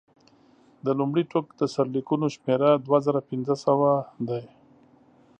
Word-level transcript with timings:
د 0.85 0.87
لومړي 0.99 1.23
ټوک 1.31 1.47
د 1.55 1.61
سرلیکونو 1.73 2.25
شمېر 2.35 2.59
دوه 2.85 2.99
زره 3.05 3.21
پنځه 3.29 3.55
سوه 3.65 3.89
دی. 4.27 4.43